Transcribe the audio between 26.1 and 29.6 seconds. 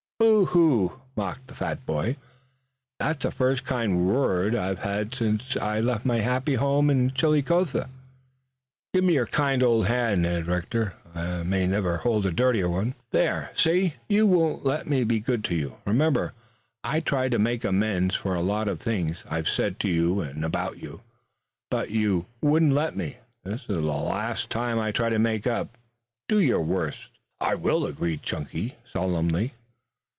Do your worst." "I will," agreed Chunky solemnly.